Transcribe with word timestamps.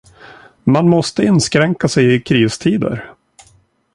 Man 0.63 0.89
måste 0.89 1.23
inskränka 1.23 1.87
sig 1.87 2.15
i 2.15 2.19
kristider! 2.21 3.13